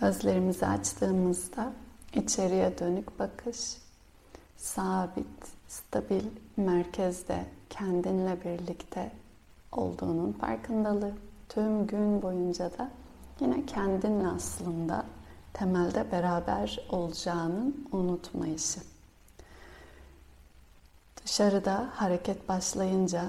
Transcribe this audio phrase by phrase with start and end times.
[0.00, 1.72] Gözlerimizi açtığımızda
[2.14, 3.76] içeriye dönük bakış,
[4.56, 5.26] sabit,
[5.68, 6.24] stabil
[6.56, 9.12] merkezde kendinle birlikte
[9.72, 11.12] olduğunun farkındalığı.
[11.48, 12.90] Tüm gün boyunca da
[13.40, 15.04] yine kendinle aslında
[15.52, 18.80] temelde beraber olacağının unutmayışı.
[21.24, 23.24] Dışarıda hareket başlayınca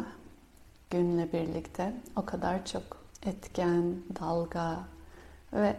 [0.90, 2.84] günle birlikte o kadar çok
[3.26, 4.80] etken, dalga
[5.54, 5.76] ve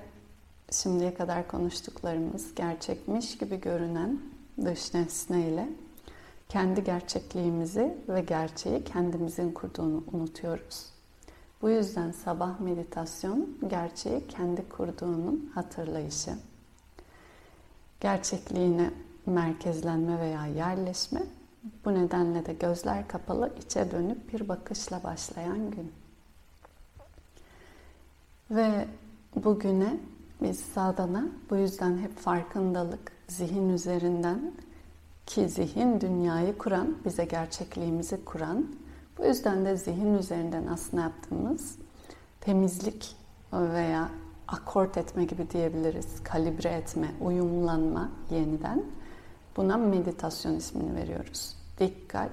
[0.71, 4.21] şimdiye kadar konuştuklarımız gerçekmiş gibi görünen
[4.65, 5.69] dış nesneyle
[6.49, 10.87] kendi gerçekliğimizi ve gerçeği kendimizin kurduğunu unutuyoruz.
[11.63, 16.31] Bu yüzden sabah meditasyon gerçeği kendi kurduğunun hatırlayışı.
[18.01, 18.91] Gerçekliğine
[19.27, 21.23] merkezlenme veya yerleşme
[21.85, 25.93] bu nedenle de gözler kapalı içe dönüp bir bakışla başlayan gün.
[28.51, 28.89] Ve
[29.37, 29.97] bugüne
[30.43, 34.53] biz sadana bu yüzden hep farkındalık, zihin üzerinden
[35.27, 38.67] ki zihin dünyayı kuran, bize gerçekliğimizi kuran.
[39.19, 41.77] Bu yüzden de zihin üzerinden aslında yaptığımız
[42.41, 43.17] temizlik
[43.53, 44.09] veya
[44.49, 46.23] akort etme gibi diyebiliriz.
[46.25, 48.85] Kalibre etme, uyumlanma yeniden.
[49.57, 51.57] Buna meditasyon ismini veriyoruz.
[51.79, 52.33] Dikkat,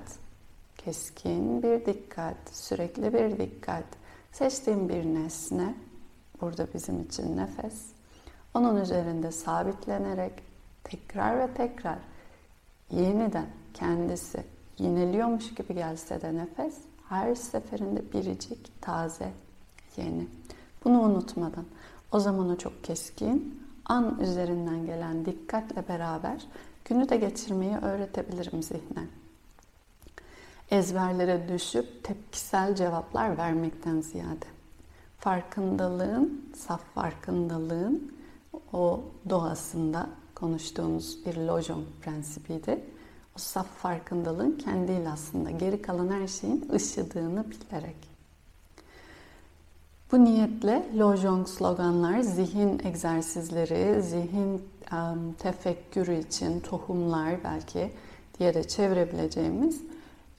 [0.77, 3.85] keskin bir dikkat, sürekli bir dikkat.
[4.31, 5.75] Seçtiğim bir nesne,
[6.41, 7.96] burada bizim için nefes.
[8.53, 10.33] Onun üzerinde sabitlenerek
[10.83, 11.97] tekrar ve tekrar
[12.91, 14.43] yeniden kendisi
[14.77, 16.77] yineliyormuş gibi gelse de nefes
[17.09, 19.31] her seferinde biricik, taze,
[19.97, 20.27] yeni.
[20.83, 21.65] Bunu unutmadan
[22.11, 26.45] o zaman o çok keskin, an üzerinden gelen dikkatle beraber
[26.85, 29.07] günü de geçirmeyi öğretebilirim zihnen.
[30.71, 34.45] Ezberlere düşüp tepkisel cevaplar vermekten ziyade.
[35.19, 38.16] Farkındalığın, saf farkındalığın
[38.73, 42.83] o doğasında konuştuğumuz bir lojong prensibiydi.
[43.35, 48.17] O saf farkındalığın kendiyle aslında geri kalan her şeyin ışıdığını bilerek.
[50.11, 54.61] Bu niyetle lojong sloganlar, zihin egzersizleri, zihin
[54.91, 57.91] um, tefekkürü için tohumlar belki
[58.39, 59.81] diye de çevirebileceğimiz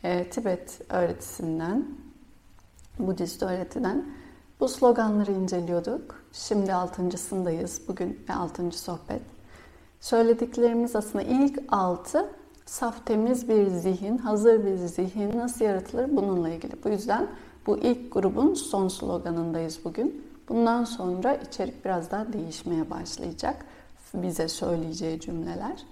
[0.05, 1.87] e, Tibet öğretisinden,
[2.99, 4.07] Budist öğretiden
[4.61, 6.18] bu sloganları inceliyorduk.
[6.33, 7.81] Şimdi altıncısındayız.
[7.89, 9.23] Bugün ve altıncı sohbet.
[10.01, 12.31] Söylediklerimiz aslında ilk altı
[12.67, 16.85] saf temiz bir zihin, hazır bir zihin nasıl yaratılır bununla ilgili.
[16.85, 17.27] Bu yüzden
[17.67, 20.25] bu ilk grubun son sloganındayız bugün.
[20.49, 23.65] Bundan sonra içerik biraz daha değişmeye başlayacak.
[24.15, 25.85] Bize söyleyeceği cümleler.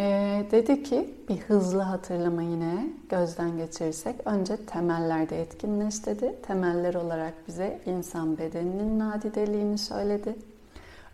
[0.00, 6.34] Ee, dedi ki bir hızlı hatırlama yine gözden geçirirsek önce temellerde etkinleş dedi.
[6.42, 10.36] Temeller olarak bize insan bedeninin nadideliğini söyledi.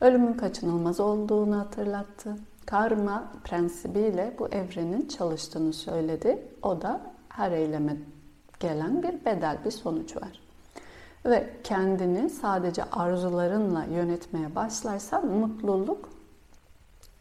[0.01, 2.37] Ölümün kaçınılmaz olduğunu hatırlattı.
[2.67, 6.43] Karma prensibiyle bu evrenin çalıştığını söyledi.
[6.63, 7.97] O da her eyleme
[8.61, 10.41] gelen bir bedel, bir sonuç var.
[11.27, 16.14] Ve kendini sadece arzularınla yönetmeye başlarsan mutluluk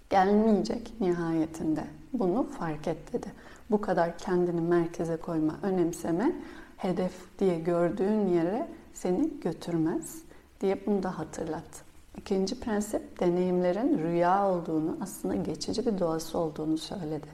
[0.10, 1.84] gelmeyecek nihayetinde.
[2.14, 3.28] Bunu fark et dedi.
[3.72, 6.36] Bu kadar kendini merkeze koyma, önemseme,
[6.78, 10.22] hedef diye gördüğün yere seni götürmez
[10.62, 11.84] diye bunu da hatırlat.
[12.18, 17.28] İkinci prensip deneyimlerin rüya olduğunu, aslında geçici bir doğası olduğunu söyledi.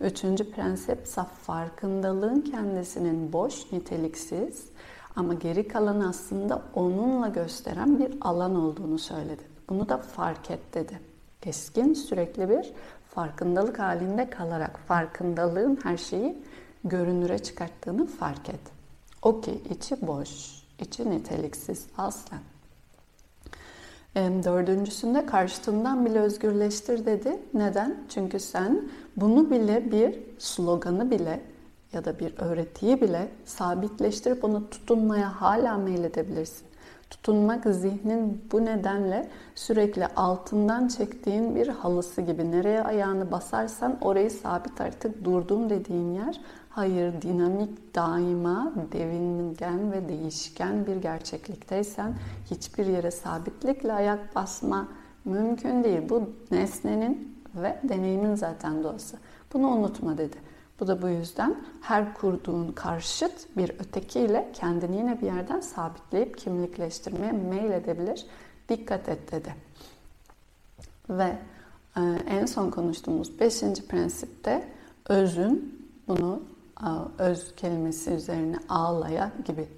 [0.00, 4.64] Üçüncü prensip saf farkındalığın kendisinin boş, niteliksiz
[5.16, 9.42] ama geri kalan aslında onunla gösteren bir alan olduğunu söyledi.
[9.68, 11.09] Bunu da fark et dedi.
[11.42, 12.72] Keskin, sürekli bir
[13.08, 16.38] farkındalık halinde kalarak farkındalığın her şeyi
[16.84, 18.60] görünüre çıkarttığını fark et.
[19.22, 22.40] O ki içi boş, içi niteliksiz aslen.
[24.16, 27.38] Dördüncüsünde karşıtından bile özgürleştir dedi.
[27.54, 28.04] Neden?
[28.08, 31.40] Çünkü sen bunu bile bir sloganı bile
[31.92, 36.69] ya da bir öğretiyi bile sabitleştirip onu tutunmaya hala meyledebilirsin.
[37.10, 42.50] Tutunmak zihnin bu nedenle sürekli altından çektiğin bir halısı gibi.
[42.50, 46.40] Nereye ayağını basarsan orayı sabit artık durdum dediğin yer
[46.70, 52.14] Hayır, dinamik, daima devingen ve değişken bir gerçeklikteysen
[52.50, 54.88] hiçbir yere sabitlikle ayak basma
[55.24, 56.08] mümkün değil.
[56.08, 59.16] Bu nesnenin ve deneyimin zaten doğası.
[59.52, 60.36] Bunu unutma dedi.
[60.80, 67.32] Bu da bu yüzden her kurduğun karşıt bir ötekiyle kendini yine bir yerden sabitleyip kimlikleştirmeye
[67.32, 68.26] meyledebilir.
[68.68, 69.54] Dikkat et dedi.
[71.10, 71.38] Ve
[71.96, 74.68] e, en son konuştuğumuz beşinci prensipte
[75.08, 76.42] özün bunu
[77.18, 79.68] öz kelimesi üzerine ağlaya gibi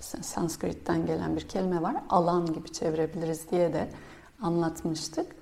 [0.00, 1.96] Sanskrit'ten gelen bir kelime var.
[2.08, 3.88] Alan gibi çevirebiliriz diye de
[4.42, 5.36] anlatmıştık.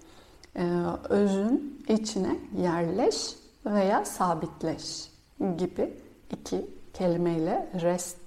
[0.56, 0.70] Ee,
[1.08, 5.10] özün içine yerleş veya sabitleş
[5.58, 5.96] gibi
[6.30, 8.18] iki kelimeyle rest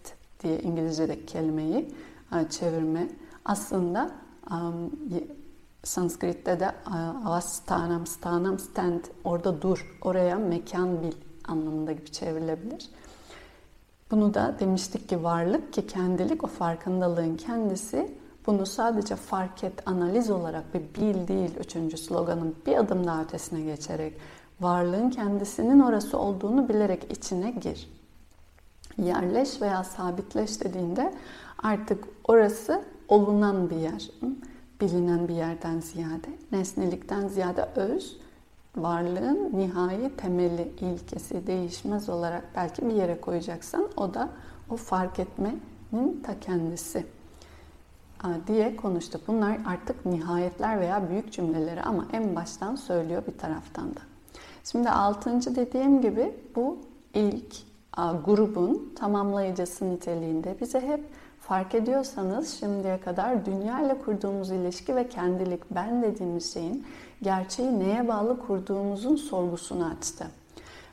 [0.44, 1.95] diye İngilizce'deki kelimeyi
[2.36, 3.09] e, çevirme.
[3.45, 4.12] Aslında
[5.83, 6.71] Sanskrit'te de
[7.25, 11.13] avastanam, stanam, stand, orada dur, oraya mekan bil
[11.47, 12.89] anlamında gibi çevrilebilir.
[14.12, 18.15] Bunu da demiştik ki varlık ki kendilik o farkındalığın kendisi
[18.47, 23.62] bunu sadece fark et, analiz olarak ve bil değil üçüncü sloganın bir adım daha ötesine
[23.62, 24.13] geçerek
[24.62, 27.90] varlığın kendisinin orası olduğunu bilerek içine gir.
[28.98, 31.14] Yerleş veya sabitleş dediğinde
[31.64, 34.12] artık orası olunan bir yer.
[34.82, 38.20] Bilinen bir yerden ziyade, nesnelikten ziyade öz,
[38.78, 44.30] varlığın nihai temeli, ilkesi, değişmez olarak belki bir yere koyacaksan o da
[44.70, 47.06] o fark etmenin ta kendisi
[48.48, 49.22] diye konuştuk.
[49.28, 54.09] Bunlar artık nihayetler veya büyük cümleleri ama en baştan söylüyor bir taraftan da.
[54.64, 56.78] Şimdi altıncı dediğim gibi bu
[57.14, 57.56] ilk
[58.26, 61.04] grubun tamamlayıcısı niteliğinde bize hep
[61.40, 66.86] fark ediyorsanız şimdiye kadar dünya ile kurduğumuz ilişki ve kendilik ben dediğimiz şeyin
[67.22, 70.28] gerçeği neye bağlı kurduğumuzun sorgusunu açtı.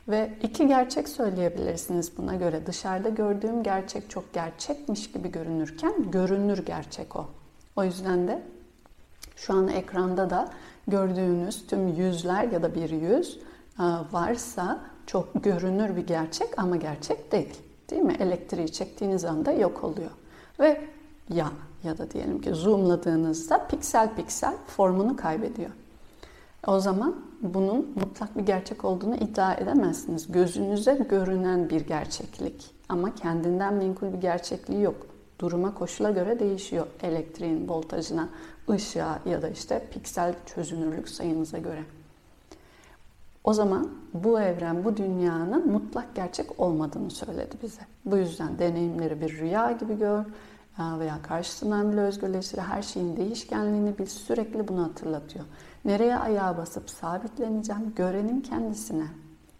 [0.07, 2.65] Ve iki gerçek söyleyebilirsiniz buna göre.
[2.65, 7.25] Dışarıda gördüğüm gerçek çok gerçekmiş gibi görünürken görünür gerçek o.
[7.75, 8.41] O yüzden de
[9.35, 10.49] şu an ekranda da
[10.87, 13.39] gördüğünüz tüm yüzler ya da bir yüz
[13.79, 17.61] e, varsa çok görünür bir gerçek ama gerçek değil.
[17.89, 18.15] Değil mi?
[18.19, 20.11] Elektriği çektiğiniz anda yok oluyor.
[20.59, 20.81] Ve
[21.29, 21.51] ya
[21.83, 25.69] ya da diyelim ki zoomladığınızda piksel piksel formunu kaybediyor.
[26.67, 30.31] O zaman bunun mutlak bir gerçek olduğunu iddia edemezsiniz.
[30.31, 35.07] Gözünüze görünen bir gerçeklik ama kendinden menkul bir gerçekliği yok.
[35.39, 36.87] Duruma, koşula göre değişiyor.
[37.03, 38.29] Elektriğin voltajına,
[38.69, 41.83] ışığa ya da işte piksel çözünürlük sayınıza göre.
[43.43, 47.81] O zaman bu evren, bu dünyanın mutlak gerçek olmadığını söyledi bize.
[48.05, 50.23] Bu yüzden deneyimleri bir rüya gibi gör
[50.79, 52.57] veya karşısından bile özgürleştir.
[52.57, 55.45] Her şeyin değişkenliğini bil sürekli bunu hatırlatıyor.
[55.85, 57.93] Nereye ayağa basıp sabitleneceğim?
[57.95, 59.07] Görenin kendisine.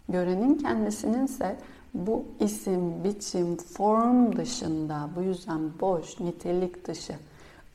[0.08, 1.56] Görenin kendisinin ise
[2.06, 7.14] bu isim, biçim, form dışında, bu yüzden boş, nitelik dışı,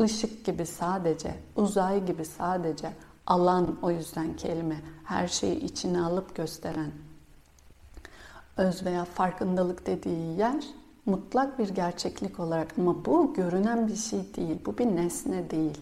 [0.02, 2.94] ışık gibi sadece, uzay gibi sadece,
[3.28, 6.92] alan o yüzden kelime, her şeyi içine alıp gösteren,
[8.58, 10.64] öz veya farkındalık dediği yer
[11.06, 15.78] mutlak bir gerçeklik olarak ama bu görünen bir şey değil, bu bir nesne değil.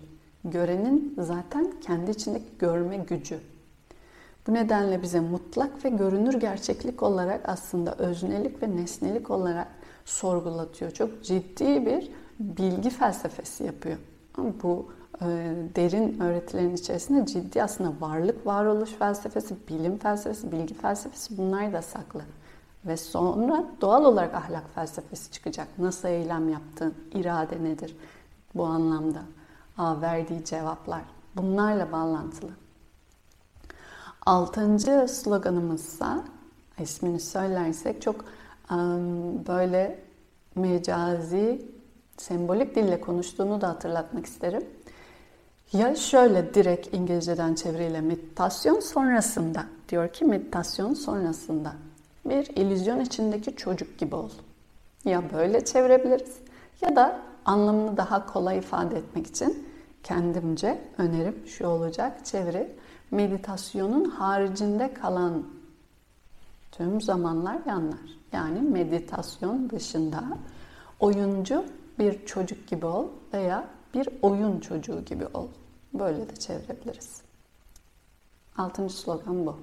[0.45, 3.39] Görenin zaten kendi içindeki görme gücü.
[4.47, 9.67] Bu nedenle bize mutlak ve görünür gerçeklik olarak aslında öznelik ve nesnelik olarak
[10.05, 10.91] sorgulatıyor.
[10.91, 13.97] Çok ciddi bir bilgi felsefesi yapıyor.
[14.38, 14.85] Bu
[15.21, 15.25] e,
[15.75, 22.21] derin öğretilerin içerisinde ciddi aslında varlık, varoluş felsefesi, bilim felsefesi, bilgi felsefesi bunlar da saklı.
[22.85, 25.67] Ve sonra doğal olarak ahlak felsefesi çıkacak.
[25.77, 27.97] Nasıl eylem yaptığın, irade nedir
[28.55, 29.21] bu anlamda
[30.01, 31.01] verdiği cevaplar
[31.35, 32.51] bunlarla bağlantılı.
[34.25, 36.23] Altıncı sloganımızsa
[36.79, 38.25] ismini söylersek çok
[39.47, 40.00] böyle
[40.56, 41.65] mecazi,
[42.18, 44.63] sembolik dille konuştuğunu da hatırlatmak isterim.
[45.73, 51.74] Ya şöyle direkt İngilizceden çeviriyle meditasyon sonrasında diyor ki meditasyon sonrasında
[52.25, 54.29] bir illüzyon içindeki çocuk gibi ol.
[55.05, 56.38] Ya böyle çevirebiliriz
[56.81, 59.67] ya da anlamını daha kolay ifade etmek için
[60.03, 62.75] kendimce önerim şu olacak çeviri.
[63.12, 65.44] Meditasyonun haricinde kalan
[66.72, 68.00] tüm zamanlar yanlar.
[68.32, 70.24] Yani meditasyon dışında
[71.00, 71.65] oyuncu
[72.00, 75.48] bir çocuk gibi ol veya bir oyun çocuğu gibi ol.
[75.94, 77.22] Böyle de çevirebiliriz.
[78.58, 79.58] Altıncı slogan bu.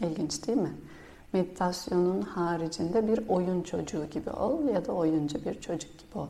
[0.00, 0.72] İlginç değil mi?
[1.32, 6.28] Meditasyonun haricinde bir oyun çocuğu gibi ol ya da oyuncu bir çocuk gibi ol.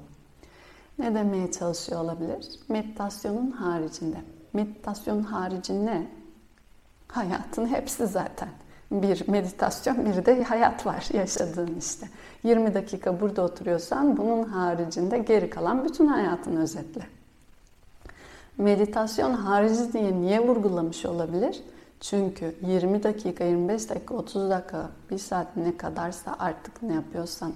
[0.99, 2.49] Ne demeye çalışıyor olabilir?
[2.69, 4.17] Meditasyonun haricinde.
[4.53, 6.25] Meditasyonun harici ne?
[7.17, 8.49] Hayatın hepsi zaten.
[8.91, 12.09] Bir meditasyon, bir de hayat var yaşadığın işte.
[12.43, 17.07] 20 dakika burada oturuyorsan bunun haricinde geri kalan bütün hayatın özetle.
[18.59, 21.63] Meditasyon harici diye niye vurgulamış olabilir?
[22.01, 27.53] Çünkü 20 dakika, 25 dakika, 30 dakika, 1 saat ne kadarsa artık ne yapıyorsan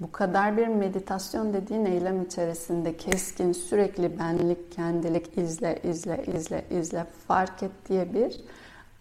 [0.00, 7.06] bu kadar bir meditasyon dediğin eylem içerisinde keskin, sürekli benlik, kendilik, izle, izle, izle, izle,
[7.28, 8.40] fark et diye bir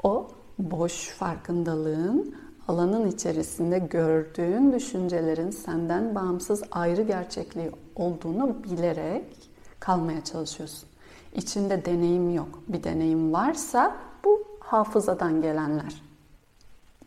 [0.03, 0.27] o
[0.59, 2.35] boş farkındalığın
[2.67, 9.49] alanın içerisinde gördüğün düşüncelerin senden bağımsız ayrı gerçekliği olduğunu bilerek
[9.79, 10.89] kalmaya çalışıyorsun.
[11.35, 12.59] İçinde deneyim yok.
[12.67, 16.01] Bir deneyim varsa bu hafızadan gelenler.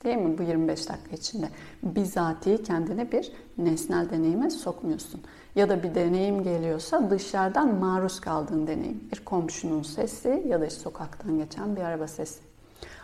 [0.04, 1.48] Değil mi bu 25 dakika içinde?
[1.82, 5.20] Bizatihi kendine bir nesnel deneyime sokmuyorsun.
[5.54, 9.08] Ya da bir deneyim geliyorsa dışarıdan maruz kaldığın deneyim.
[9.12, 12.49] Bir komşunun sesi ya da işte sokaktan geçen bir araba sesi.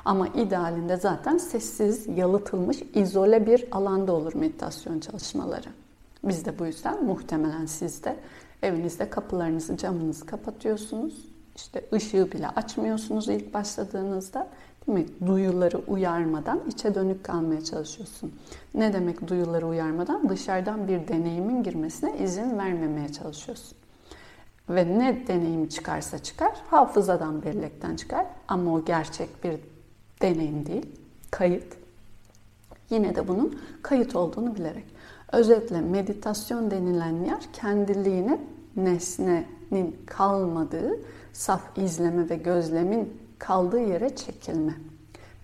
[0.07, 5.69] Ama idealinde zaten sessiz, yalıtılmış, izole bir alanda olur meditasyon çalışmaları.
[6.25, 8.17] Biz de bu yüzden muhtemelen siz de
[8.63, 11.15] evinizde kapılarınızı, camınızı kapatıyorsunuz.
[11.57, 14.49] İşte ışığı bile açmıyorsunuz ilk başladığınızda.
[14.87, 15.07] Mi?
[15.27, 18.33] Duyuları uyarmadan içe dönük kalmaya çalışıyorsun.
[18.75, 20.29] Ne demek duyuları uyarmadan?
[20.29, 23.79] Dışarıdan bir deneyimin girmesine izin vermemeye çalışıyorsun.
[24.69, 28.27] Ve ne deneyim çıkarsa çıkar, hafızadan, bellekten çıkar.
[28.49, 29.61] Ama o gerçek bir
[30.23, 30.87] deneyim değil,
[31.31, 31.77] kayıt.
[32.91, 34.85] Yine de bunun kayıt olduğunu bilerek.
[35.33, 38.41] Özetle meditasyon denilen yer kendiliğine
[38.77, 40.99] nesnenin kalmadığı,
[41.33, 44.75] saf izleme ve gözlemin kaldığı yere çekilme.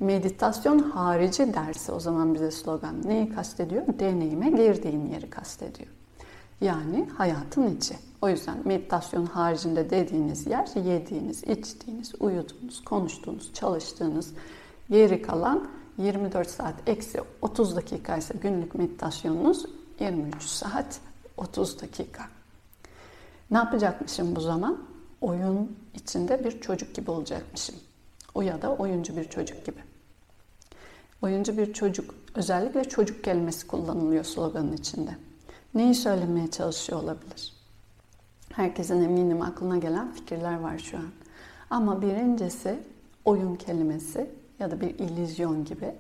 [0.00, 3.82] Meditasyon harici dersi o zaman bize slogan neyi kastediyor?
[3.98, 5.88] Deneyime girdiğin yeri kastediyor.
[6.60, 7.94] Yani hayatın içi.
[8.22, 14.32] O yüzden meditasyon haricinde dediğiniz yer yediğiniz, içtiğiniz, uyuduğunuz, konuştuğunuz, çalıştığınız
[14.90, 19.66] geri kalan 24 saat eksi 30 dakika ise günlük meditasyonunuz
[20.00, 21.00] 23 saat
[21.36, 22.24] 30 dakika.
[23.50, 24.78] Ne yapacakmışım bu zaman?
[25.20, 27.76] Oyun içinde bir çocuk gibi olacakmışım.
[28.34, 29.80] O ya da oyuncu bir çocuk gibi.
[31.22, 35.16] Oyuncu bir çocuk, özellikle çocuk kelimesi kullanılıyor sloganın içinde.
[35.74, 37.52] Neyi söylemeye çalışıyor olabilir?
[38.52, 41.10] Herkesin eminim aklına gelen fikirler var şu an.
[41.70, 42.78] Ama birincisi
[43.24, 44.30] oyun kelimesi
[44.62, 45.94] ya da bir illüzyon gibi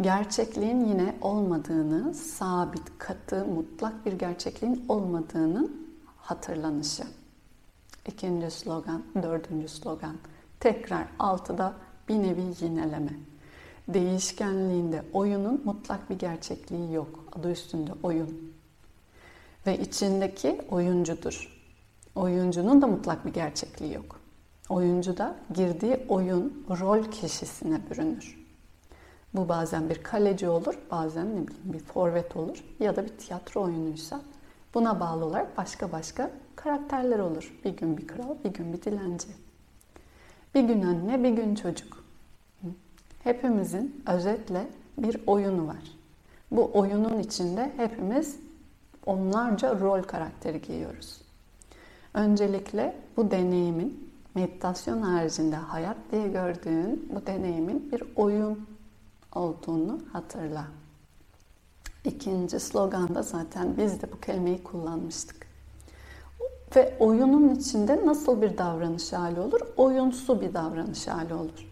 [0.00, 7.02] gerçekliğin yine olmadığını, sabit, katı, mutlak bir gerçekliğin olmadığının hatırlanışı.
[8.06, 10.16] İkinci slogan, dördüncü slogan.
[10.60, 11.74] Tekrar altıda
[12.08, 13.12] bir nevi yineleme.
[13.88, 17.24] Değişkenliğinde oyunun mutlak bir gerçekliği yok.
[17.32, 18.54] Adı üstünde oyun.
[19.66, 21.62] Ve içindeki oyuncudur.
[22.14, 24.21] Oyuncunun da mutlak bir gerçekliği yok.
[24.68, 28.42] Oyuncu da girdiği oyun rol kişisine bürünür.
[29.34, 33.62] Bu bazen bir kaleci olur, bazen ne bileyim bir forvet olur ya da bir tiyatro
[33.62, 34.20] oyunuysa
[34.74, 37.60] buna bağlı olarak başka başka karakterler olur.
[37.64, 39.28] Bir gün bir kral, bir gün bir dilenci.
[40.54, 42.04] Bir gün anne, bir gün çocuk.
[43.24, 44.66] Hepimizin özetle
[44.98, 45.82] bir oyunu var.
[46.50, 48.36] Bu oyunun içinde hepimiz
[49.06, 51.20] onlarca rol karakteri giyiyoruz.
[52.14, 58.66] Öncelikle bu deneyimin meditasyon haricinde hayat diye gördüğün bu deneyimin bir oyun
[59.34, 60.64] olduğunu hatırla.
[62.04, 65.46] İkinci sloganda zaten biz de bu kelimeyi kullanmıştık.
[66.76, 69.60] Ve oyunun içinde nasıl bir davranış hali olur?
[69.76, 71.68] Oyunsu bir davranış hali olur.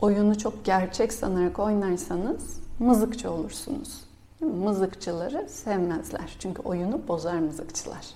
[0.00, 4.04] Oyunu çok gerçek sanarak oynarsanız mızıkçı olursunuz.
[4.40, 6.36] Mızıkçıları sevmezler.
[6.38, 8.06] Çünkü oyunu bozar mızıkçılar.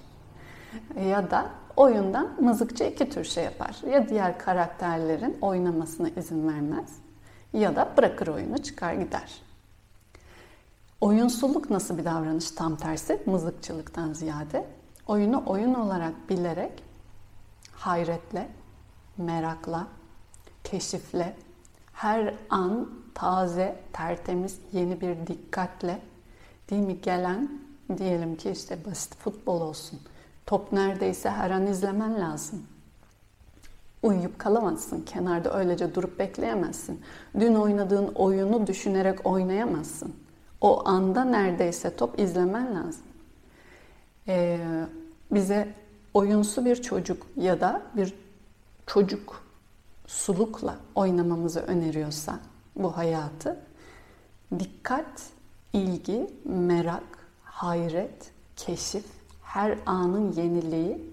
[1.09, 3.77] Ya da oyundan mızıkçı iki tür şey yapar.
[3.93, 6.97] Ya diğer karakterlerin oynamasına izin vermez
[7.53, 9.43] ya da bırakır oyunu çıkar gider.
[11.01, 14.67] Oyunsuluk nasıl bir davranış tam tersi mızıkçılıktan ziyade
[15.07, 16.83] oyunu oyun olarak bilerek
[17.73, 18.49] hayretle,
[19.17, 19.87] merakla,
[20.65, 21.37] keşifle,
[21.93, 26.03] her an taze, tertemiz, yeni bir dikkatle
[26.71, 27.61] değil mi gelen
[27.99, 30.01] diyelim ki işte basit futbol olsun.
[30.47, 32.63] Top neredeyse her an izlemen lazım.
[34.03, 35.01] Uyuyup kalamazsın.
[35.01, 37.01] Kenarda öylece durup bekleyemezsin.
[37.41, 40.15] Dün oynadığın oyunu düşünerek oynayamazsın.
[40.61, 43.03] O anda neredeyse top izlemen lazım.
[44.29, 44.59] Ee,
[45.31, 45.75] bize
[46.15, 48.15] oyunsu bir çocuk ya da bir
[48.87, 49.45] çocuk
[50.07, 52.39] sulukla oynamamızı öneriyorsa
[52.77, 53.61] bu hayatı
[54.59, 55.23] dikkat,
[55.73, 59.07] ilgi, merak, hayret, keşif,
[59.53, 61.11] her anın yeniliği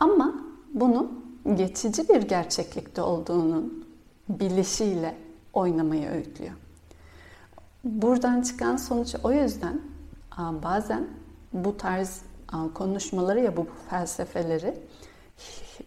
[0.00, 0.34] ama
[0.74, 1.24] bunun
[1.54, 3.86] geçici bir gerçeklikte olduğunun
[4.28, 5.16] bilişiyle
[5.52, 6.52] oynamayı öğütlüyor.
[7.84, 9.80] Buradan çıkan sonuç o yüzden
[10.38, 11.06] bazen
[11.52, 12.22] bu tarz
[12.74, 14.74] konuşmaları ya bu felsefeleri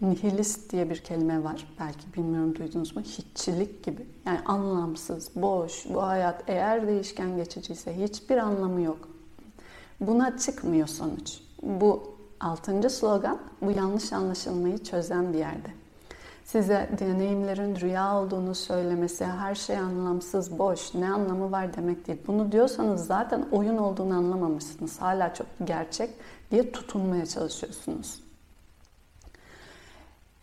[0.01, 1.67] nihilist diye bir kelime var.
[1.79, 3.01] Belki bilmiyorum duydunuz mu?
[3.01, 4.07] Hiççilik gibi.
[4.25, 9.14] Yani anlamsız, boş, bu hayat eğer değişken geçiciyse hiçbir anlamı yok.
[9.99, 11.39] Buna çıkmıyor sonuç.
[11.61, 15.69] Bu altıncı slogan bu yanlış anlaşılmayı çözen bir yerde.
[16.45, 22.19] Size deneyimlerin rüya olduğunu söylemesi, her şey anlamsız, boş, ne anlamı var demek değil.
[22.27, 25.01] Bunu diyorsanız zaten oyun olduğunu anlamamışsınız.
[25.01, 26.09] Hala çok gerçek
[26.51, 28.19] diye tutunmaya çalışıyorsunuz.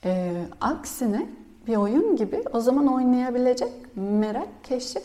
[0.05, 1.29] E, aksine
[1.67, 5.05] bir oyun gibi o zaman oynayabilecek merak, keşif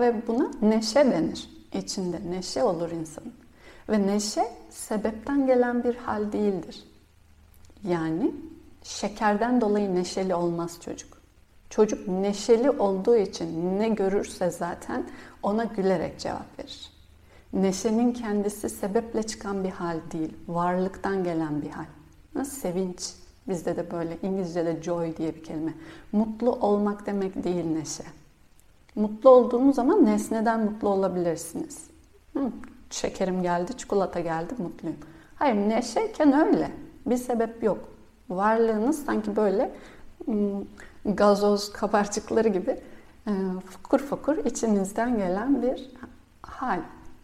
[0.00, 1.50] ve buna neşe denir.
[1.72, 3.43] İçinde neşe olur insanın.
[3.88, 6.84] Ve neşe sebepten gelen bir hal değildir.
[7.84, 8.34] Yani
[8.82, 11.14] şekerden dolayı neşeli olmaz çocuk.
[11.70, 15.06] Çocuk neşeli olduğu için ne görürse zaten
[15.42, 16.90] ona gülerek cevap verir.
[17.52, 21.84] Neşenin kendisi sebeple çıkan bir hal değil, varlıktan gelen bir hal.
[22.34, 23.12] Nasıl sevinç?
[23.48, 25.74] Bizde de böyle İngilizce'de joy diye bir kelime.
[26.12, 28.04] Mutlu olmak demek değil neşe.
[28.94, 31.86] Mutlu olduğunuz zaman nesneden mutlu olabilirsiniz.
[32.90, 34.98] Şekerim geldi, çikolata geldi, mutluyum.
[35.34, 36.70] Hayır, neşeyken öyle.
[37.06, 37.88] Bir sebep yok.
[38.28, 39.74] Varlığınız sanki böyle
[41.04, 42.80] gazoz kabarcıkları gibi
[43.70, 45.90] fokur fokur içinizden gelen bir
[46.42, 46.80] hal.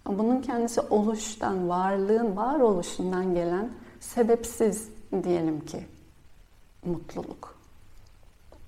[0.07, 3.69] Bunun kendisi oluştan, varlığın varoluşundan gelen
[4.01, 4.89] sebepsiz
[5.25, 5.87] diyelim ki
[6.85, 7.61] mutluluk.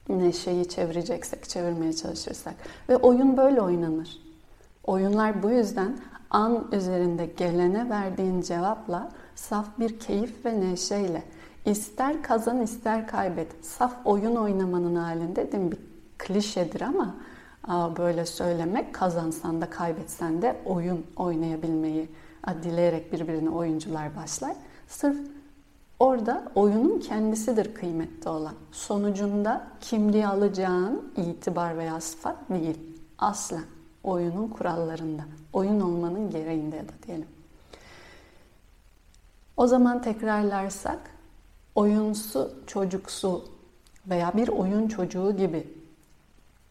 [0.08, 2.54] Neşeyi çevireceksek, çevirmeye çalışırsak.
[2.88, 4.18] Ve oyun böyle oynanır.
[4.84, 5.98] Oyunlar bu yüzden
[6.32, 11.22] an üzerinde gelene verdiğin cevapla saf bir keyif ve neşeyle
[11.64, 15.72] ister kazan ister kaybet saf oyun oynamanın halinde değil mi?
[15.72, 15.78] bir
[16.18, 17.14] klişedir ama
[17.98, 22.08] böyle söylemek kazansan da kaybetsen de oyun oynayabilmeyi
[22.62, 24.56] dileyerek birbirine oyuncular başlar.
[24.88, 25.16] Sırf
[25.98, 28.54] orada oyunun kendisidir kıymetli olan.
[28.72, 32.78] Sonucunda kimliği alacağın itibar veya sıfat değil.
[33.18, 33.64] Aslen
[34.04, 37.28] oyunun kurallarında, oyun olmanın gereğinde ya da diyelim.
[39.56, 41.10] O zaman tekrarlarsak
[41.74, 43.44] oyunsu, çocuksu
[44.06, 45.66] veya bir oyun çocuğu gibi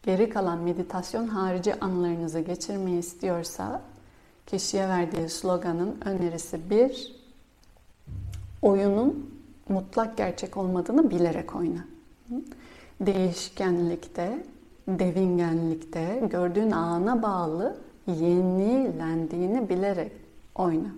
[0.02, 3.82] geri kalan meditasyon harici anlarınızı geçirmeyi istiyorsa
[4.46, 7.16] kişiye verdiği sloganın önerisi bir,
[8.62, 9.30] oyunun
[9.68, 11.84] mutlak gerçek olmadığını bilerek oyna.
[13.00, 14.46] Değişkenlikte,
[14.88, 20.12] devingenlikte, gördüğün ana bağlı yenilendiğini bilerek
[20.54, 20.88] oyna.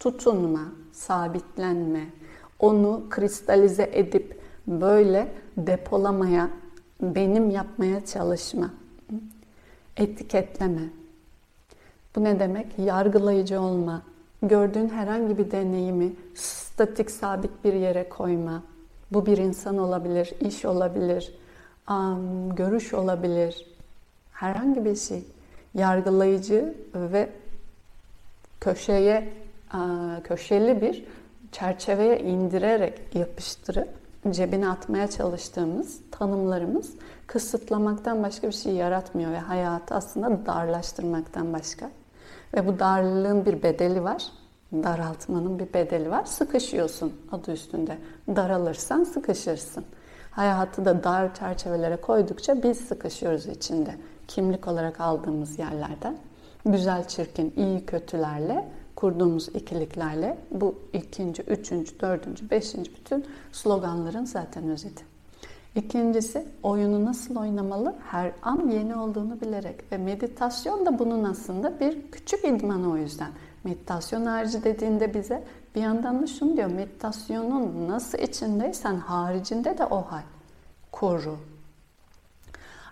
[0.00, 2.06] Tutunma, sabitlenme,
[2.58, 6.50] onu kristalize edip böyle depolamaya,
[7.00, 8.70] benim yapmaya çalışma.
[9.96, 10.88] Etiketleme.
[12.16, 12.78] Bu ne demek?
[12.78, 14.02] Yargılayıcı olma.
[14.42, 18.62] Gördüğün herhangi bir deneyimi statik sabit bir yere koyma.
[19.10, 21.34] Bu bir insan olabilir, iş olabilir,
[22.56, 23.66] görüş olabilir.
[24.32, 25.24] Herhangi bir şey
[25.74, 27.30] yargılayıcı ve
[28.60, 29.32] köşeye
[30.24, 31.04] köşeli bir
[31.52, 33.88] çerçeveye indirerek yapıştırıp
[34.30, 36.90] cebine atmaya çalıştığımız tanımlarımız
[37.26, 41.90] kısıtlamaktan başka bir şey yaratmıyor ve hayatı aslında darlaştırmaktan başka.
[42.54, 44.24] Ve bu darlığın bir bedeli var.
[44.72, 46.24] Daraltmanın bir bedeli var.
[46.24, 47.98] Sıkışıyorsun adı üstünde.
[48.28, 49.84] Daralırsan sıkışırsın.
[50.36, 53.94] Hayatı da dar çerçevelere koydukça biz sıkışıyoruz içinde.
[54.28, 56.16] Kimlik olarak aldığımız yerlerden.
[56.66, 65.04] Güzel, çirkin, iyi, kötülerle kurduğumuz ikiliklerle bu ikinci, üçüncü, dördüncü, beşinci bütün sloganların zaten özeti.
[65.76, 67.94] İkincisi oyunu nasıl oynamalı?
[68.10, 73.30] Her an yeni olduğunu bilerek ve meditasyon da bunun aslında bir küçük idmanı o yüzden.
[73.64, 76.70] Meditasyon harici dediğinde bize bir yandan da şunu diyor.
[76.70, 80.22] Meditasyonun nasıl içindeysen haricinde de o hal.
[80.92, 81.36] Koru.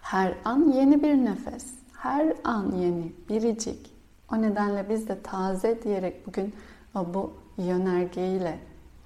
[0.02, 1.66] Her an yeni bir nefes.
[1.98, 3.92] Her an yeni, biricik.
[4.32, 6.54] O nedenle biz de taze diyerek bugün
[6.94, 8.58] bu yönergeyle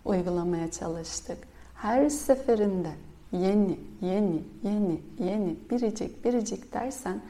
[0.04, 1.38] uygulamaya çalıştık.
[1.74, 2.90] Her seferinde
[3.32, 7.20] yeni, yeni, yeni, yeni, biricik, biricik dersen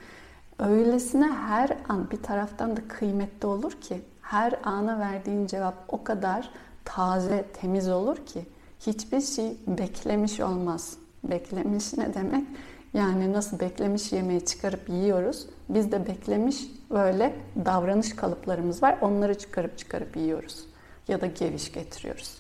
[0.59, 6.51] öylesine her an bir taraftan da kıymetli olur ki her ana verdiğin cevap o kadar
[6.85, 8.47] taze, temiz olur ki
[8.81, 10.97] hiçbir şey beklemiş olmaz.
[11.25, 12.47] Beklemiş ne demek?
[12.95, 15.47] Yani nasıl beklemiş yemeği çıkarıp yiyoruz.
[15.69, 16.57] Biz de beklemiş
[16.91, 17.35] böyle
[17.65, 18.99] davranış kalıplarımız var.
[19.01, 20.65] Onları çıkarıp çıkarıp yiyoruz.
[21.09, 22.39] Ya da geviş getiriyoruz.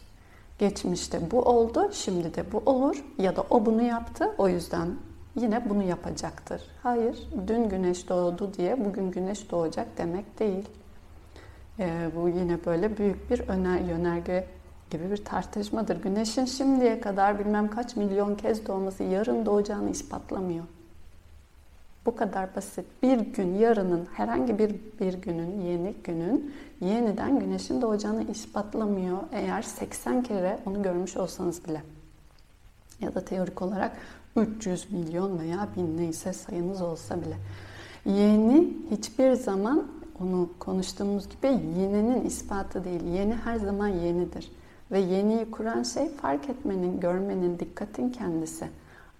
[0.58, 3.04] Geçmişte bu oldu, şimdi de bu olur.
[3.18, 4.88] Ya da o bunu yaptı, o yüzden
[5.36, 6.62] yine bunu yapacaktır.
[6.82, 10.68] Hayır, dün güneş doğdu diye bugün güneş doğacak demek değil.
[11.78, 14.46] Ee, bu yine böyle büyük bir öner, yönerge
[14.90, 16.02] gibi bir tartışmadır.
[16.02, 20.64] Güneşin şimdiye kadar bilmem kaç milyon kez doğması yarın doğacağını ispatlamıyor.
[22.06, 22.86] Bu kadar basit.
[23.02, 30.22] Bir gün yarının herhangi bir bir günün, yeni günün yeniden güneşin doğacağını ispatlamıyor eğer 80
[30.22, 31.82] kere onu görmüş olsanız bile.
[33.00, 33.96] Ya da teorik olarak
[34.36, 37.36] 300 milyon veya bin neyse sayınız olsa bile.
[38.04, 39.88] Yeni hiçbir zaman
[40.20, 43.04] onu konuştuğumuz gibi yeninin ispatı değil.
[43.04, 44.52] Yeni her zaman yenidir.
[44.90, 48.68] Ve yeniyi kuran şey fark etmenin, görmenin, dikkatin kendisi.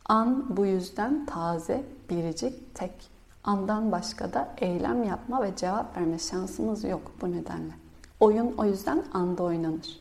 [0.05, 3.11] An bu yüzden taze, biricik, tek.
[3.45, 7.73] Andan başka da eylem yapma ve cevap verme şansımız yok bu nedenle.
[8.21, 10.01] Oyun o yüzden anda oynanır.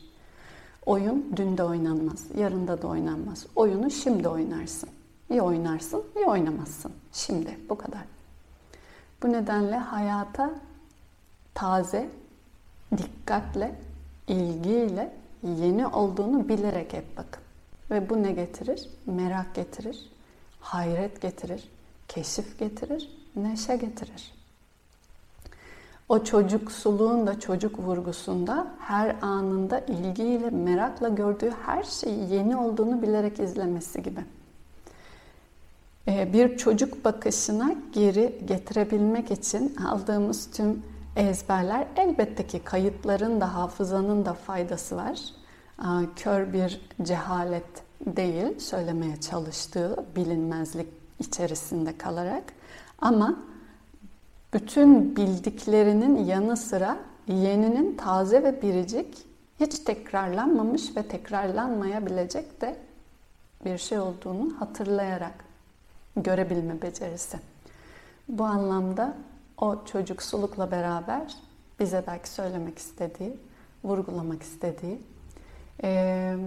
[0.86, 3.46] Oyun dün de oynanmaz, yarında da oynanmaz.
[3.56, 4.88] Oyunu şimdi oynarsın.
[5.30, 6.92] Ya oynarsın ya oynamazsın.
[7.12, 8.04] Şimdi bu kadar.
[9.22, 10.50] Bu nedenle hayata
[11.56, 12.08] taze,
[12.96, 13.74] dikkatle,
[14.28, 17.42] ilgiyle yeni olduğunu bilerek hep bakın.
[17.90, 18.88] Ve bu ne getirir?
[19.06, 20.10] Merak getirir,
[20.60, 21.68] hayret getirir,
[22.08, 24.32] keşif getirir, neşe getirir.
[26.08, 33.40] O çocuksuluğun da çocuk vurgusunda her anında ilgiyle, merakla gördüğü her şeyi yeni olduğunu bilerek
[33.40, 34.20] izlemesi gibi.
[36.08, 40.82] Ee, bir çocuk bakışına geri getirebilmek için aldığımız tüm
[41.16, 45.20] ezberler elbette ki kayıtların da hafızanın da faydası var.
[46.16, 47.64] Kör bir cehalet
[48.06, 52.44] değil söylemeye çalıştığı bilinmezlik içerisinde kalarak
[52.98, 53.36] ama
[54.54, 56.96] bütün bildiklerinin yanı sıra
[57.28, 59.18] yeninin taze ve biricik,
[59.60, 62.76] hiç tekrarlanmamış ve tekrarlanmayabilecek de
[63.64, 65.44] bir şey olduğunu hatırlayarak
[66.16, 67.38] görebilme becerisi.
[68.28, 69.14] Bu anlamda
[69.58, 71.34] o çocuksulukla beraber
[71.80, 73.36] bize belki söylemek istediği,
[73.84, 75.00] vurgulamak istediği,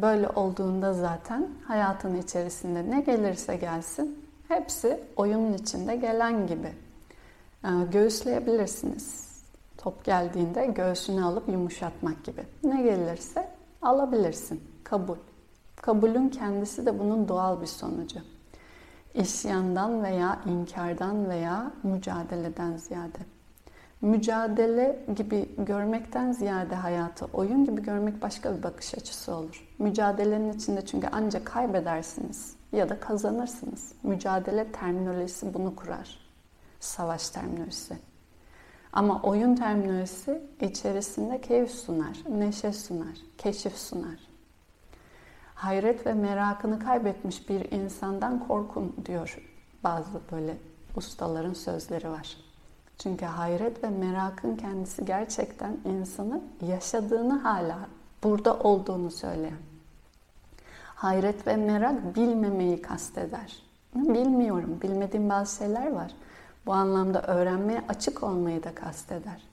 [0.02, 6.74] böyle olduğunda zaten hayatın içerisinde ne gelirse gelsin hepsi oyunun içinde gelen gibi
[7.66, 9.30] ee, göğüsleyebilirsiniz.
[9.78, 12.42] Top geldiğinde göğsünü alıp yumuşatmak gibi.
[12.64, 13.48] Ne gelirse
[13.82, 14.64] alabilirsin.
[14.84, 15.18] Kabul.
[15.76, 18.20] Kabulün kendisi de bunun doğal bir sonucu.
[19.20, 23.18] İsyandan veya inkardan veya mücadeleden ziyade.
[24.02, 29.68] Mücadele gibi görmekten ziyade hayatı oyun gibi görmek başka bir bakış açısı olur.
[29.80, 33.92] Mücadelenin içinde çünkü ancak kaybedersiniz ya da kazanırsınız.
[34.04, 36.20] Mücadele terminolojisi bunu kurar
[36.80, 37.98] savaş terminolojisi.
[38.94, 44.29] Ama oyun terminolojisi içerisinde keyif sunar, neşe sunar, keşif sunar.
[45.60, 49.40] Hayret ve merakını kaybetmiş bir insandan korkun diyor
[49.84, 50.58] bazı böyle
[50.96, 52.38] ustaların sözleri var.
[52.98, 57.78] Çünkü hayret ve merakın kendisi gerçekten insanı yaşadığını hala
[58.24, 59.58] burada olduğunu söyleyen.
[60.96, 63.64] Hayret ve merak bilmemeyi kasteder.
[63.96, 66.12] Bilmiyorum, bilmediğim bazı şeyler var.
[66.66, 69.44] Bu anlamda öğrenmeye açık olmayı da kasteder.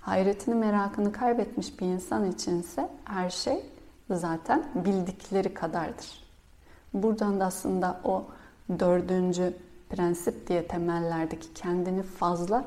[0.00, 3.75] Hayretini, merakını kaybetmiş bir insan içinse her şey
[4.10, 6.26] zaten bildikleri kadardır.
[6.94, 8.24] Buradan da aslında o
[8.78, 9.54] dördüncü
[9.90, 12.64] prensip diye temellerdeki kendini fazla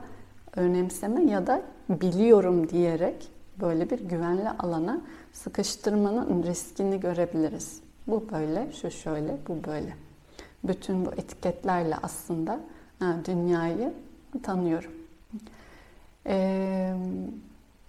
[0.56, 3.28] önemseme ya da biliyorum diyerek
[3.62, 5.02] böyle bir güvenli alana
[5.34, 7.82] sıkıştırmanın riskini görebiliriz.
[8.08, 9.96] Bu böyle, şu şöyle, bu böyle.
[10.64, 12.60] Bütün bu etiketlerle aslında
[13.26, 13.94] dünyayı
[14.44, 14.92] tanıyorum.
[16.26, 16.94] Ee,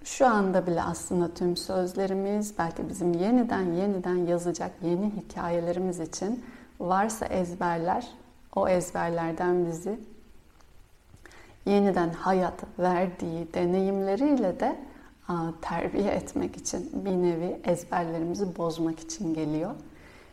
[0.04, 6.44] şu anda bile aslında tüm sözlerimiz, belki bizim yeniden yeniden yazacak yeni hikayelerimiz için
[6.80, 8.08] varsa ezberler,
[8.56, 10.00] o ezberlerden bizi
[11.66, 14.76] yeniden hayat verdiği deneyimleriyle de
[15.62, 19.70] terbiye etmek için bir nevi ezberlerimizi bozmak için geliyor.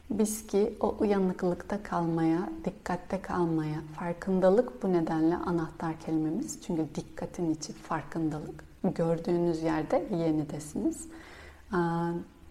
[0.09, 6.61] Biz ki o uyanıklıkta kalmaya, dikkatte kalmaya, farkındalık bu nedenle anahtar kelimemiz.
[6.61, 8.66] Çünkü dikkatin içi farkındalık.
[8.83, 11.07] Gördüğünüz yerde yenidesiniz.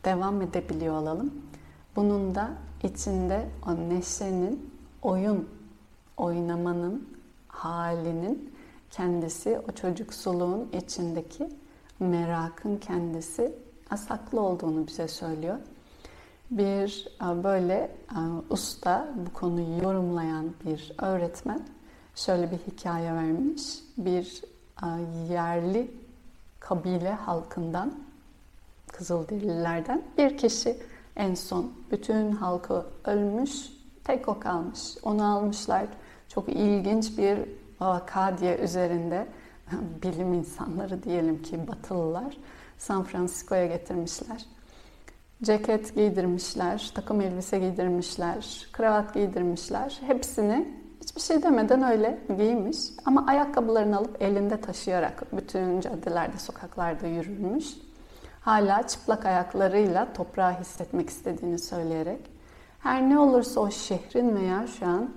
[0.05, 1.35] Devam edebiliyor olalım.
[1.97, 2.51] Bunun da
[2.83, 4.71] içinde o neşenin,
[5.03, 5.49] oyun,
[6.17, 7.09] oynamanın
[7.49, 8.55] halinin
[8.91, 11.49] kendisi, o çocuksuluğun içindeki
[12.01, 13.55] merakın kendisi
[13.91, 15.57] asaklı olduğunu bize söylüyor
[16.51, 17.91] bir böyle
[18.51, 21.61] usta bu konuyu yorumlayan bir öğretmen
[22.15, 23.63] şöyle bir hikaye vermiş.
[23.99, 24.43] Bir
[25.31, 25.91] yerli
[26.61, 27.93] kabile halkından
[28.93, 30.77] Kızılderililerden bir kişi
[31.17, 33.51] en son bütün halkı ölmüş,
[34.05, 34.81] tek o kalmış.
[35.03, 35.87] Onu almışlar.
[36.29, 37.39] Çok ilginç bir
[37.81, 39.27] vaka diye üzerinde
[40.03, 42.37] bilim insanları diyelim ki batılılar
[42.79, 44.47] San Francisco'ya getirmişler
[45.43, 49.99] ceket giydirmişler, takım elbise giydirmişler, kravat giydirmişler.
[50.07, 50.69] Hepsini
[51.01, 52.79] hiçbir şey demeden öyle giymiş.
[53.05, 57.67] Ama ayakkabılarını alıp elinde taşıyarak bütün caddelerde, sokaklarda yürürmüş.
[58.41, 62.21] Hala çıplak ayaklarıyla toprağı hissetmek istediğini söyleyerek.
[62.79, 65.11] Her ne olursa o şehrin veya şu an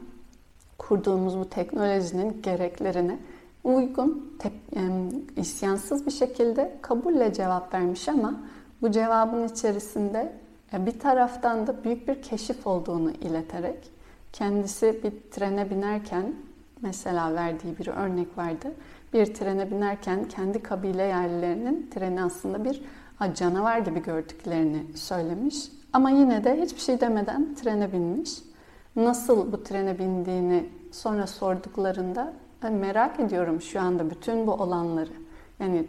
[0.78, 3.20] kurduğumuz bu teknolojinin gereklerine
[3.64, 8.42] uygun, tep- isyansız bir şekilde kabulle cevap vermiş ama
[8.82, 10.34] bu cevabın içerisinde
[10.74, 13.99] bir taraftan da büyük bir keşif olduğunu ileterek
[14.34, 16.34] kendisi bir trene binerken
[16.82, 18.72] mesela verdiği bir örnek vardı.
[19.14, 22.82] Bir trene binerken kendi kabile yerlilerinin treni aslında bir
[23.34, 25.72] canavar gibi gördüklerini söylemiş.
[25.94, 28.32] Ama yine de hiçbir şey demeden trene binmiş.
[28.96, 32.34] Nasıl bu trene bindiğini sonra sorduklarında
[32.70, 35.14] merak ediyorum şu anda bütün bu olanları.
[35.60, 35.86] Yani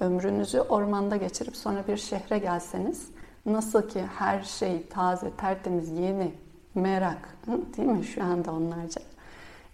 [0.00, 3.08] ömrünüzü ormanda geçirip sonra bir şehre gelseniz
[3.46, 6.32] nasıl ki her şey taze, tertemiz, yeni,
[6.74, 7.36] merak
[7.76, 9.02] değil mi şu anda onlarca.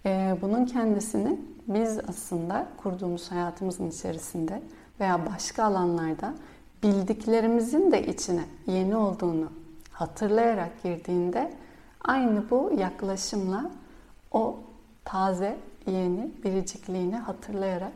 [0.07, 4.63] Ee, bunun kendisini biz aslında kurduğumuz hayatımızın içerisinde
[5.01, 6.35] veya başka alanlarda
[6.83, 9.49] bildiklerimizin de içine yeni olduğunu
[9.93, 11.53] hatırlayarak girdiğinde
[12.01, 13.71] aynı bu yaklaşımla
[14.33, 14.57] o
[15.05, 17.93] taze, yeni biricikliğini hatırlayarak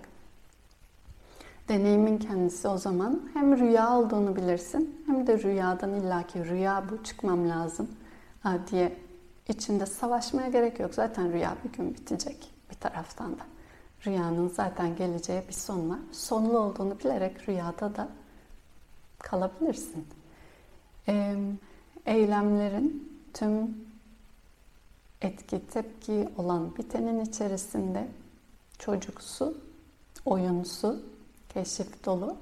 [1.68, 7.48] deneyimin kendisi o zaman hem rüya olduğunu bilirsin hem de rüyadan illaki rüya bu çıkmam
[7.48, 7.88] lazım
[8.70, 8.96] diye
[9.48, 10.94] içinde savaşmaya gerek yok.
[10.94, 13.42] Zaten rüya bir gün bitecek bir taraftan da.
[14.06, 15.98] Rüyanın zaten geleceği bir son var.
[16.12, 18.08] Sonlu olduğunu bilerek rüyada da
[19.18, 20.06] kalabilirsin.
[22.06, 23.76] Eylemlerin tüm
[25.22, 28.08] etki, tepki olan bitenin içerisinde
[28.78, 29.58] çocuksu,
[30.24, 31.02] oyunsu,
[31.48, 32.36] keşif dolu,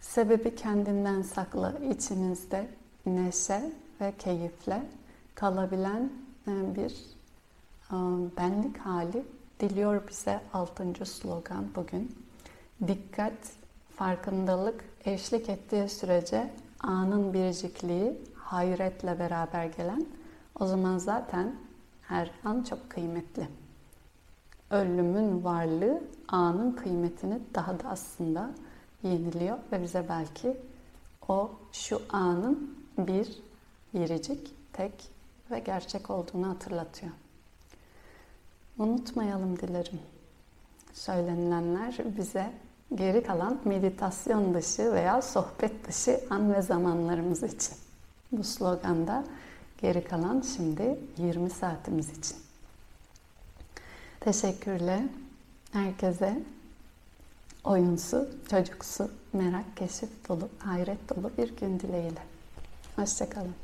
[0.00, 2.68] sebebi kendinden saklı içinizde
[3.06, 4.82] neşe ve keyifle
[5.34, 6.12] kalabilen
[6.46, 6.90] e, bir
[7.90, 7.96] e,
[8.36, 9.24] benlik hali
[9.60, 12.16] diliyor bize altıncı slogan bugün.
[12.86, 13.32] Dikkat,
[13.96, 20.06] farkındalık eşlik ettiği sürece anın biricikliği hayretle beraber gelen
[20.60, 21.56] o zaman zaten
[22.02, 23.48] her an çok kıymetli.
[24.70, 28.50] Ölümün varlığı anın kıymetini daha da aslında
[29.02, 30.56] yeniliyor ve bize belki
[31.28, 33.42] o şu anın bir
[33.94, 35.11] biricik, tek
[35.52, 37.12] ve gerçek olduğunu hatırlatıyor.
[38.78, 40.00] Unutmayalım dilerim.
[40.92, 42.52] Söylenilenler bize
[42.94, 47.74] geri kalan meditasyon dışı veya sohbet dışı an ve zamanlarımız için.
[48.32, 49.24] Bu sloganda
[49.82, 52.36] geri kalan şimdi 20 saatimiz için.
[54.20, 55.02] Teşekkürler
[55.72, 56.42] herkese
[57.64, 62.22] oyunsu, çocuksu, merak, keşif dolu, hayret dolu bir gün dileğiyle.
[62.96, 63.54] Hoşçakalın.